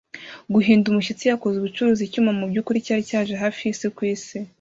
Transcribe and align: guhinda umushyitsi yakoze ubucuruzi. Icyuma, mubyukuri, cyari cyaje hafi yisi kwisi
guhinda 0.53 0.85
umushyitsi 0.87 1.23
yakoze 1.25 1.55
ubucuruzi. 1.57 2.01
Icyuma, 2.03 2.31
mubyukuri, 2.39 2.85
cyari 2.85 3.03
cyaje 3.09 3.33
hafi 3.43 3.59
yisi 3.61 3.87
kwisi 3.95 4.37